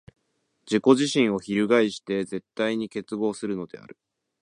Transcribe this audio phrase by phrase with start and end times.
[0.65, 3.99] 自己自身を翻して絶対に結合するのである。